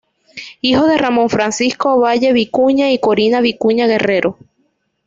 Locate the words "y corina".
2.91-3.39